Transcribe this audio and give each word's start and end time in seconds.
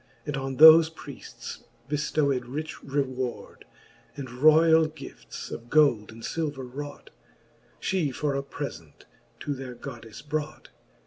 And 0.25 0.35
on 0.35 0.57
thofe 0.57 0.95
Priefts 0.95 1.63
bcftowed 1.87 2.45
rich 2.47 2.81
reward; 2.83 3.65
And 4.17 4.31
royall 4.31 4.87
gifts, 4.87 5.51
of 5.51 5.69
gold 5.69 6.11
and 6.11 6.23
iilver 6.23 6.67
wrought, 6.73 7.11
She 7.79 8.09
for 8.09 8.33
a 8.33 8.41
prefent 8.41 9.05
to 9.41 9.53
their 9.53 9.75
GoddefTe 9.75 10.27
brought. 10.27 10.69